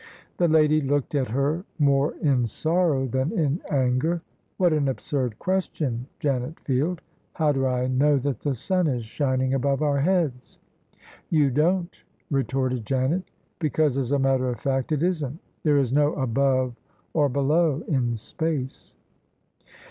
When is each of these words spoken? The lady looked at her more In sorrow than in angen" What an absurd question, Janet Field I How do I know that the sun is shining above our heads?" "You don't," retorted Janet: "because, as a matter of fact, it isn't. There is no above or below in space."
The 0.37 0.47
lady 0.47 0.81
looked 0.81 1.13
at 1.13 1.27
her 1.27 1.63
more 1.77 2.15
In 2.23 2.47
sorrow 2.47 3.05
than 3.05 3.31
in 3.37 3.61
angen" 3.71 4.21
What 4.57 4.73
an 4.73 4.87
absurd 4.87 5.37
question, 5.37 6.07
Janet 6.19 6.59
Field 6.61 7.01
I 7.35 7.37
How 7.37 7.51
do 7.51 7.67
I 7.67 7.85
know 7.85 8.17
that 8.17 8.39
the 8.39 8.55
sun 8.55 8.87
is 8.87 9.05
shining 9.05 9.53
above 9.53 9.83
our 9.83 9.99
heads?" 9.99 10.57
"You 11.29 11.51
don't," 11.51 12.01
retorted 12.31 12.83
Janet: 12.83 13.29
"because, 13.59 13.95
as 13.95 14.11
a 14.11 14.17
matter 14.17 14.49
of 14.49 14.59
fact, 14.59 14.91
it 14.91 15.03
isn't. 15.03 15.37
There 15.61 15.77
is 15.77 15.93
no 15.93 16.13
above 16.15 16.73
or 17.13 17.29
below 17.29 17.83
in 17.87 18.17
space." 18.17 18.95